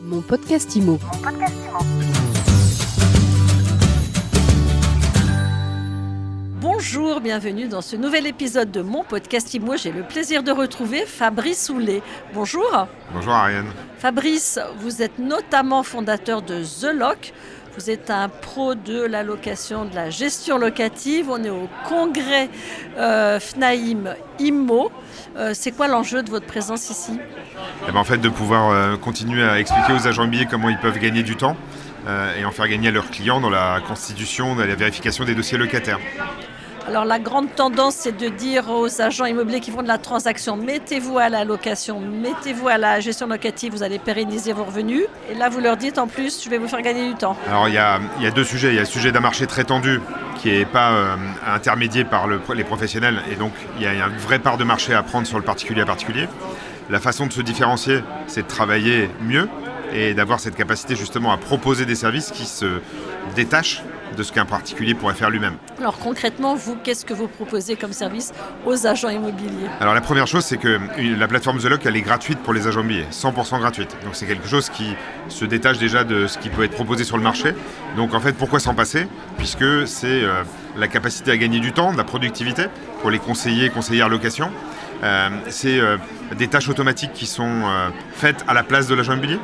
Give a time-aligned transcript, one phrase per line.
[0.00, 0.98] Mon podcast IMO.
[6.60, 9.76] Bonjour, bienvenue dans ce nouvel épisode de mon podcast IMO.
[9.76, 12.02] J'ai le plaisir de retrouver Fabrice Soulet.
[12.32, 12.86] Bonjour.
[13.12, 13.72] Bonjour Ariane.
[13.98, 17.32] Fabrice, vous êtes notamment fondateur de The Lock.
[17.78, 21.30] Vous êtes un pro de la location, de la gestion locative.
[21.30, 22.50] On est au congrès
[22.96, 24.90] euh, FNAIM IMO.
[25.36, 27.12] Euh, c'est quoi l'enjeu de votre présence ici?
[27.86, 30.78] Eh ben, En fait, de pouvoir euh, continuer à expliquer aux agents immobiliers comment ils
[30.78, 31.56] peuvent gagner du temps
[32.38, 35.58] et en faire gagner à leurs clients dans la constitution, dans la vérification des dossiers
[35.58, 35.98] locataires.
[36.88, 40.56] Alors la grande tendance, c'est de dire aux agents immobiliers qui font de la transaction,
[40.56, 45.02] mettez-vous à la location, mettez-vous à la gestion locative, vous allez pérenniser vos revenus.
[45.30, 47.36] Et là, vous leur dites en plus, je vais vous faire gagner du temps.
[47.46, 48.00] Alors il y a,
[48.34, 48.68] deux sujets.
[48.68, 50.00] Il y a le sujet d'un marché très tendu
[50.40, 53.20] qui n'est pas euh, intermédié par les professionnels.
[53.30, 55.82] Et donc il y a une vraie part de marché à prendre sur le particulier
[55.82, 56.26] à particulier.
[56.88, 59.50] La façon de se différencier, c'est de travailler mieux
[59.92, 62.80] et d'avoir cette capacité justement à proposer des services qui se
[63.36, 63.82] détachent
[64.16, 65.54] de ce qu'un particulier pourrait faire lui-même.
[65.78, 68.32] Alors concrètement, vous, qu'est-ce que vous proposez comme service
[68.66, 69.68] aux agents immobiliers?
[69.80, 72.66] Alors la première chose, c'est que la plateforme The Lock, elle est gratuite pour les
[72.66, 73.96] agents immobiliers, 100% gratuite.
[74.04, 74.94] Donc c'est quelque chose qui
[75.28, 77.54] se détache déjà de ce qui peut être proposé sur le marché.
[77.96, 79.06] Donc en fait, pourquoi s'en passer?
[79.36, 80.42] Puisque c'est euh,
[80.76, 82.64] la capacité à gagner du temps, de la productivité
[83.00, 84.50] pour les conseillers et conseillères location.
[85.04, 85.96] Euh, c'est euh,
[86.36, 87.62] des tâches automatiques qui sont
[88.12, 89.38] faites à la place de l'agent immobilier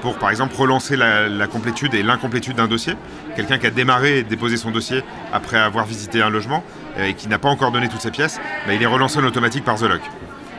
[0.00, 2.94] pour par exemple relancer la, complétude et l'incomplétude d'un dossier.
[3.36, 6.64] Quelqu'un qui a démarré et déposé son dossier après avoir visité un logement
[6.98, 9.24] euh, et qui n'a pas encore donné toutes ses pièces, bah, il est relancé en
[9.24, 10.02] automatique par The Lock.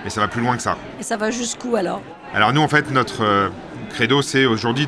[0.03, 0.77] Mais ça va plus loin que ça.
[0.99, 2.01] Et ça va jusqu'où alors?
[2.33, 3.49] Alors nous en fait notre euh,
[3.91, 4.87] credo c'est aujourd'hui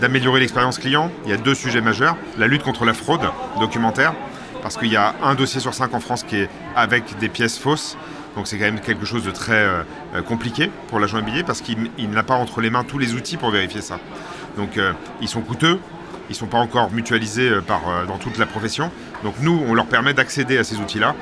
[0.00, 1.10] d'améliorer l'expérience client.
[1.24, 2.16] Il y a deux sujets majeurs.
[2.38, 3.28] La lutte contre la fraude
[3.60, 4.14] documentaire,
[4.62, 7.58] parce qu'il y a un dossier sur cinq en France qui est avec des pièces
[7.58, 7.96] fausses.
[8.36, 9.82] Donc c'est quand même quelque chose de très euh,
[10.14, 13.38] euh, compliqué pour l'agent immobilier parce qu'il n'a pas entre les mains tous les outils
[13.38, 13.98] pour vérifier ça.
[14.58, 14.92] Donc euh,
[15.22, 15.80] ils sont coûteux,
[16.28, 18.90] ils ne sont pas encore mutualisés par, dans toute la profession.
[19.24, 21.14] Donc nous, on leur permet d'accéder à ces outils-là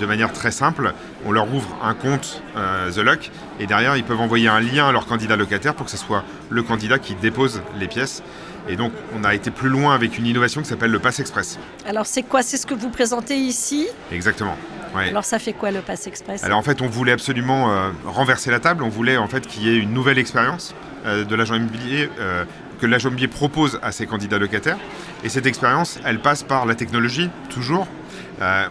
[0.00, 0.94] de manière très simple.
[1.26, 4.92] On leur ouvre un compte The Lock et derrière, ils peuvent envoyer un lien à
[4.92, 8.22] leur candidat locataire pour que ce soit le candidat qui dépose les pièces.
[8.68, 11.58] Et donc, on a été plus loin avec une innovation qui s'appelle le Pass Express.
[11.86, 12.42] Alors, c'est quoi?
[12.42, 13.86] C'est ce que vous présentez ici?
[14.10, 14.56] Exactement.
[15.04, 16.44] Alors ça fait quoi le Pass Express?
[16.44, 19.64] Alors en fait on voulait absolument euh, renverser la table, on voulait en fait qu'il
[19.64, 20.74] y ait une nouvelle expérience
[21.04, 22.44] euh, de l'agent immobilier euh,
[22.80, 24.78] que l'agent immobilier propose à ses candidats locataires.
[25.24, 27.88] Et cette expérience, elle passe par la technologie, toujours.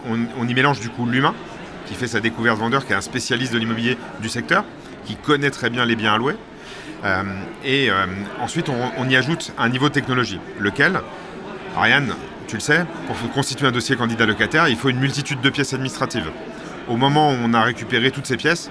[0.08, 1.34] On, y mélange du coup l'humain,
[1.88, 4.64] qui fait sa découverte vendeur, qui est un spécialiste de l'immobilier du secteur,
[5.06, 6.36] qui connaît très bien les biens alloués.
[7.64, 7.90] et
[8.40, 11.02] ensuite on, on y ajoute un niveau de technologie, lequel,
[11.76, 12.14] Ariane,
[12.48, 15.74] tu le sais, pour constituer un dossier candidat locataire, il faut une multitude de pièces
[15.74, 16.30] administratives.
[16.88, 18.70] Au moment où on a récupéré toutes ces pièces,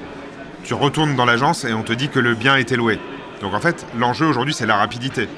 [0.62, 2.98] tu retournes dans l'agence et on te dit que le bien a été loué.
[3.40, 5.28] Donc en fait, l'enjeu aujourd'hui, c'est la rapidité.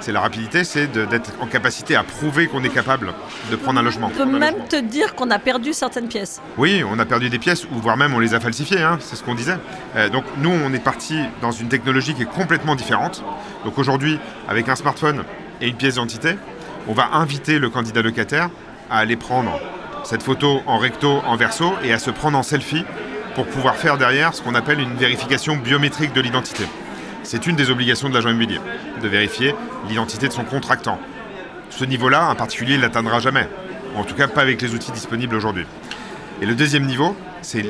[0.00, 3.12] C'est la rapidité, c'est d'être en capacité à prouver qu'on est capable
[3.50, 4.10] de prendre un logement.
[4.14, 6.40] On peut même te dire qu'on a perdu certaines pièces.
[6.56, 9.16] Oui, on a perdu des pièces, ou voire même on les a falsifiées, hein, c'est
[9.16, 9.58] ce qu'on disait.
[9.96, 13.22] Euh, donc nous, on est parti dans une technologie qui est complètement différente.
[13.66, 14.18] Donc aujourd'hui,
[14.48, 15.24] avec un smartphone
[15.60, 16.36] et une pièce d'identité,
[16.88, 18.50] on va inviter le candidat locataire
[18.90, 19.58] à aller prendre
[20.04, 22.84] cette photo en recto, en verso et à se prendre en selfie
[23.34, 26.64] pour pouvoir faire derrière ce qu'on appelle une vérification biométrique de l'identité.
[27.22, 28.60] C'est une des obligations de l'agent immobilier,
[29.02, 29.54] de vérifier
[29.88, 30.98] l'identité de son contractant.
[31.68, 33.48] Ce niveau-là, un particulier ne l'atteindra jamais,
[33.94, 35.66] en tout cas pas avec les outils disponibles aujourd'hui.
[36.42, 37.66] Et le deuxième niveau, c'est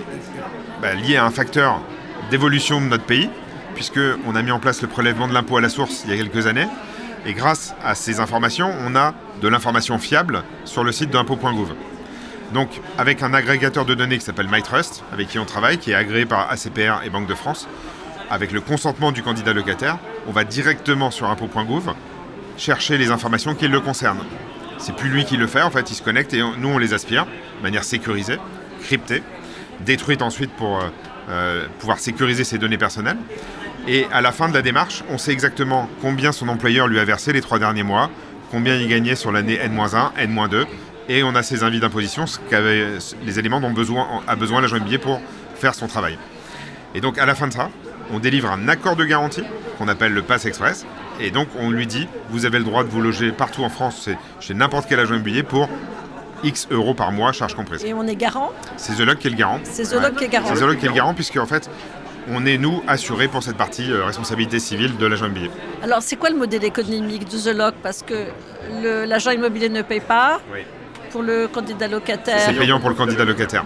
[0.81, 1.81] bah, lié à un facteur
[2.31, 3.29] d'évolution de notre pays,
[3.75, 6.17] puisqu'on a mis en place le prélèvement de l'impôt à la source il y a
[6.17, 6.69] quelques années,
[7.27, 11.75] et grâce à ces informations, on a de l'information fiable sur le site d'impôt.gouv.
[12.53, 15.95] Donc, avec un agrégateur de données qui s'appelle MyTrust, avec qui on travaille, qui est
[15.95, 17.69] agréé par ACPR et Banque de France,
[18.31, 21.95] avec le consentement du candidat locataire, on va directement sur impôt.gouv
[22.57, 24.25] chercher les informations qui le concernent.
[24.79, 26.95] C'est plus lui qui le fait, en fait, il se connecte et nous, on les
[26.95, 28.39] aspire de manière sécurisée,
[28.83, 29.23] cryptée,
[29.81, 30.89] détruite ensuite pour euh,
[31.29, 33.19] euh, pouvoir sécuriser ses données personnelles.
[33.89, 37.05] Et à la fin de la démarche, on sait exactement combien son employeur lui a
[37.05, 38.11] versé les trois derniers mois,
[38.51, 40.67] combien il gagnait sur l'année N-1, N-2,
[41.09, 42.39] et on a ses invités d'imposition, ce
[43.25, 45.21] les éléments dont besoin, a besoin l'agent immobilier pour
[45.57, 46.19] faire son travail.
[46.95, 47.71] Et donc à la fin de ça,
[48.13, 49.45] on délivre un accord de garantie
[49.79, 50.87] qu'on appelle le Pass Express,
[51.21, 54.09] et donc on lui dit, vous avez le droit de vous loger partout en France,
[54.41, 55.69] chez n'importe quel agent immobilier pour
[56.43, 57.85] X euros par mois, charge comprise.
[57.85, 58.53] Et on est garant?
[58.77, 59.61] C'est The Lock qui est le garant.
[59.65, 60.49] C'est The Lock qui est garant.
[60.49, 61.69] C'est The Lock qui est le garant, puisque en fait,
[62.31, 65.51] on est, nous, assurés pour cette partie euh, responsabilité civile de l'agent immobilier.
[65.83, 67.75] Alors, c'est quoi le modèle économique du Lock?
[67.83, 68.27] Parce que
[69.07, 70.41] l'agent immobilier ne paye pas
[71.11, 72.41] pour le candidat locataire.
[72.47, 73.65] C'est payant pour le candidat locataire,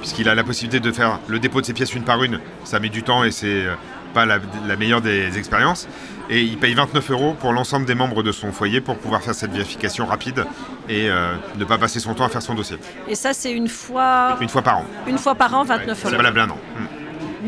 [0.00, 2.40] puisqu'il a la possibilité de faire le dépôt de ses pièces une par une.
[2.64, 3.74] Ça met du temps et c'est euh,
[4.14, 4.38] pas la,
[4.76, 5.86] meilleure des expériences.
[6.30, 9.34] Et il paye 29 euros pour l'ensemble des membres de son foyer pour pouvoir faire
[9.34, 10.44] cette vérification rapide
[10.88, 12.78] et euh, ne pas passer son temps à faire son dossier.
[13.08, 14.36] Et ça, c'est une fois.
[14.40, 14.84] Une fois par an.
[15.06, 16.10] Une fois par an, 29 euros.
[16.10, 16.58] C'est valable un an.
[16.78, 16.86] Hum.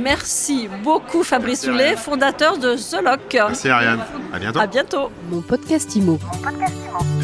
[0.03, 3.21] Merci beaucoup Fabrice Soulet, fondateur de Zoloc.
[3.33, 4.01] Merci Ariane.
[4.33, 4.61] À bientôt.
[4.61, 5.11] À bientôt.
[5.31, 6.13] Mon podcast Imo.
[6.13, 7.18] Mon podcast Imo.